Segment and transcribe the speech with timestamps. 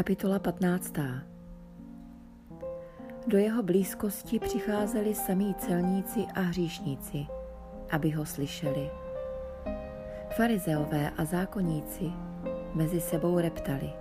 [0.00, 0.92] Kapitola 15.
[3.26, 7.26] Do jeho blízkosti přicházeli samí celníci a hříšníci,
[7.90, 8.90] aby ho slyšeli.
[10.36, 12.12] Farizeové a zákonníci
[12.74, 13.92] mezi sebou reptali.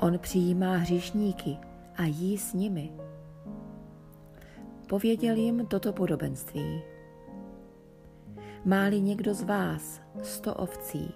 [0.00, 1.56] On přijímá hříšníky
[1.96, 2.92] a jí s nimi.
[4.88, 6.82] Pověděl jim toto podobenství.
[8.64, 11.14] Máli někdo z vás sto ovcí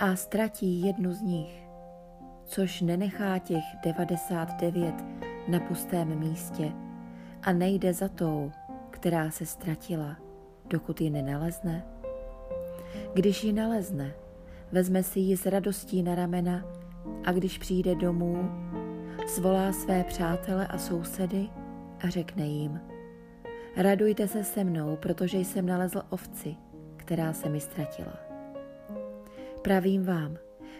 [0.00, 1.71] a ztratí jednu z nich,
[2.52, 4.94] což nenechá těch 99
[5.48, 6.72] na pustém místě
[7.42, 8.52] a nejde za tou,
[8.90, 10.16] která se ztratila,
[10.66, 11.86] dokud ji nenalezne?
[13.14, 14.12] Když ji nalezne,
[14.72, 16.64] vezme si ji s radostí na ramena
[17.24, 18.50] a když přijde domů,
[19.28, 21.48] zvolá své přátele a sousedy
[22.00, 22.80] a řekne jim,
[23.76, 26.56] radujte se se mnou, protože jsem nalezl ovci,
[26.96, 28.16] která se mi ztratila.
[29.62, 30.36] Pravím vám,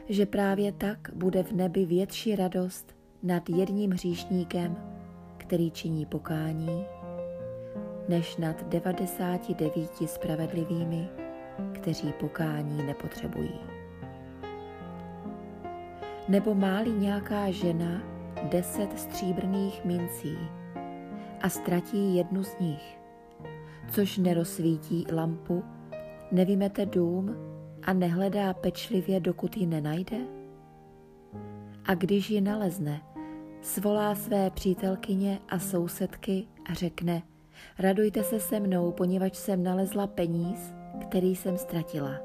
[0.08, 4.76] že právě tak bude v nebi větší radost nad jedním hříšníkem,
[5.36, 6.84] který činí pokání,
[8.08, 11.08] než nad 99 spravedlivými,
[11.72, 13.58] kteří pokání nepotřebují.
[16.28, 18.02] Nebo máli nějaká žena
[18.50, 20.38] deset stříbrných mincí
[21.40, 22.98] a ztratí jednu z nich,
[23.90, 25.64] což nerozsvítí lampu,
[26.32, 27.51] nevymete dům
[27.84, 30.16] a nehledá pečlivě, dokud ji nenajde?
[31.84, 33.02] A když ji nalezne,
[33.62, 37.22] svolá své přítelkyně a sousedky a řekne,
[37.78, 42.20] radujte se se mnou, poněvadž jsem nalezla peníz, který jsem ztratila.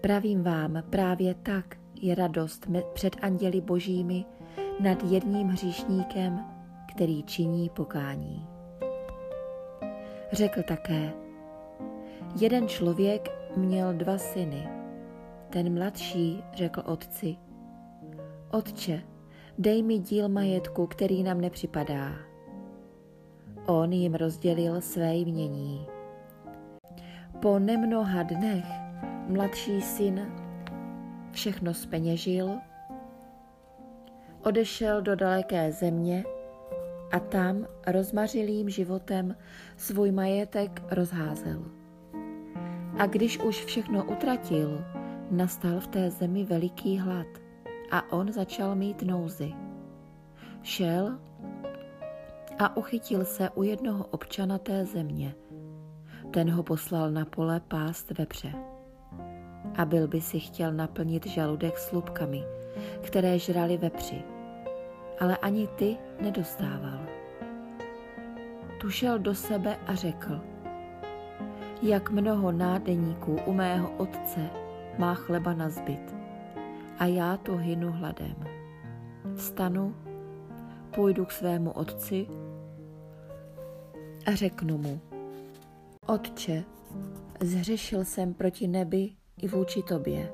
[0.00, 4.24] Pravím vám, právě tak je radost před anděli božími
[4.80, 6.44] nad jedním hříšníkem,
[6.94, 8.46] který činí pokání.
[10.32, 11.12] Řekl také,
[12.40, 14.68] jeden člověk měl dva syny.
[15.50, 17.36] Ten mladší řekl otci,
[18.50, 19.02] Otče,
[19.58, 22.12] dej mi díl majetku, který nám nepřipadá.
[23.66, 25.86] On jim rozdělil své jmění.
[27.40, 28.64] Po nemnoha dnech
[29.28, 30.32] mladší syn
[31.32, 32.50] všechno speněžil,
[34.44, 36.24] odešel do daleké země
[37.12, 39.36] a tam rozmařilým životem
[39.76, 41.81] svůj majetek rozházel.
[42.98, 44.84] A když už všechno utratil,
[45.30, 47.26] nastal v té zemi veliký hlad
[47.90, 49.52] a on začal mít nouzy.
[50.62, 51.18] Šel
[52.58, 55.34] a uchytil se u jednoho občana té země.
[56.30, 58.52] Ten ho poslal na pole pást vepře.
[59.76, 62.44] A byl by si chtěl naplnit žaludek slupkami,
[63.00, 64.22] které žrali vepři,
[65.20, 67.06] ale ani ty nedostával.
[68.80, 70.40] Tušel do sebe a řekl,
[71.82, 74.50] jak mnoho nádeníků u mého otce
[74.98, 76.14] má chleba na zbyt
[76.98, 78.36] a já to hynu hladem.
[79.36, 79.94] Vstanu,
[80.94, 82.26] půjdu k svému otci
[84.26, 85.00] a řeknu mu,
[86.06, 86.64] Otče,
[87.40, 90.32] zhřešil jsem proti nebi i vůči tobě.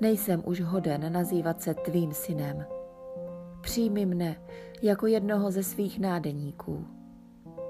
[0.00, 2.66] Nejsem už hoden nazývat se tvým synem.
[3.60, 4.40] Přijmi mne
[4.82, 6.86] jako jednoho ze svých nádeníků.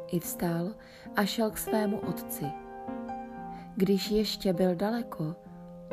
[0.06, 0.74] I vstal
[1.16, 2.44] a šel k svému otci.
[3.78, 5.34] Když ještě byl daleko,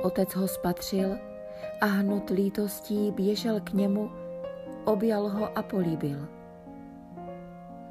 [0.03, 1.15] otec ho spatřil
[1.81, 4.09] a hnut lítostí běžel k němu,
[4.85, 6.27] objal ho a políbil.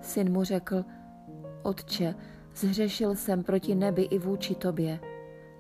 [0.01, 0.85] Syn mu řekl,
[1.63, 2.15] Otče,
[2.57, 5.01] Zhřešil jsem proti nebi i vůči tobě.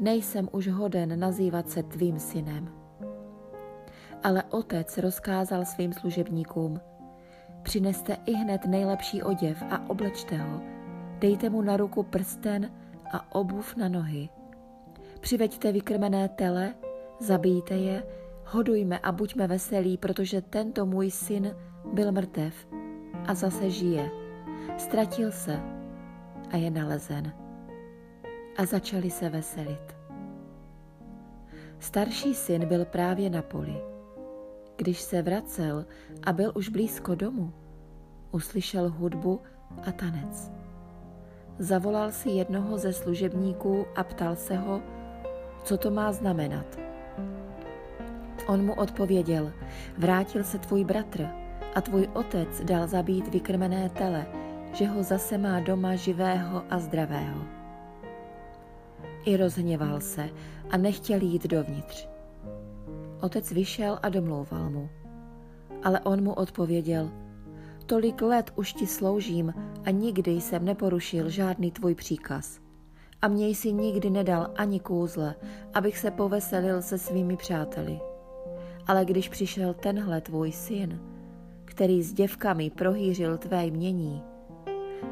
[0.01, 2.69] Nejsem už hoden nazývat se tvým synem.
[4.23, 6.81] Ale otec rozkázal svým služebníkům,
[7.63, 10.61] přineste i hned nejlepší oděv a oblečte ho,
[11.19, 12.71] dejte mu na ruku prsten
[13.15, 14.29] a obuv na nohy.
[15.21, 16.75] Přiveďte vykrmené tele,
[17.21, 18.03] zabijte je,
[18.45, 21.57] hodujme a buďme veselí, protože tento můj syn
[21.93, 22.67] byl mrtev
[23.27, 24.11] a zase žije.
[24.79, 25.61] Ztratil se
[26.51, 27.33] a je nalezen.
[28.57, 29.97] A začali se veselit.
[31.79, 33.75] Starší syn byl právě na poli.
[34.77, 35.87] Když se vracel
[36.23, 37.53] a byl už blízko domu,
[38.31, 39.41] uslyšel hudbu
[39.87, 40.64] a tanec.
[41.59, 44.83] Zavolal si jednoho ze služebníků a ptal se ho,
[45.65, 46.67] co to má znamenat.
[48.47, 49.53] On mu odpověděl,
[49.99, 51.29] vrátil se tvůj bratr
[51.75, 54.27] a tvůj otec dal zabít vykrmené tele,
[54.73, 57.43] že ho zase má doma živého a zdravého.
[59.25, 60.29] I rozhněval se
[60.71, 62.09] a nechtěl jít dovnitř.
[63.21, 64.91] Otec vyšel a domlouval mu.
[65.83, 67.11] Ale on mu odpověděl,
[67.87, 69.55] tolik let už ti sloužím
[69.85, 72.61] a nikdy jsem neporušil žádný tvůj příkaz.
[73.23, 75.35] A měj si nikdy nedal ani kůzle,
[75.75, 78.01] abych se poveselil se svými přáteli.
[78.87, 81.01] Ale když přišel tenhle tvůj syn,
[81.65, 84.23] který s děvkami prohýřil tvé jmění,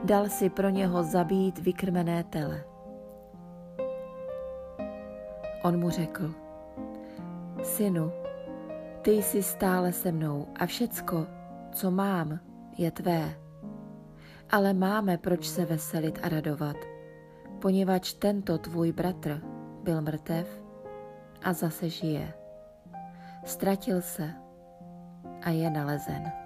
[0.05, 2.65] dal si pro něho zabít vykrmené tele.
[5.65, 6.35] On mu řekl,
[7.63, 8.13] synu,
[9.03, 11.27] ty jsi stále se mnou a všecko,
[11.73, 12.41] co mám,
[12.79, 13.35] je tvé.
[14.51, 16.77] Ale máme proč se veselit a radovat,
[17.61, 19.43] poněvadž tento tvůj bratr
[19.83, 20.63] byl mrtev
[21.43, 22.35] a zase žije.
[23.45, 24.31] Ztratil se
[25.43, 26.42] a je nalezen.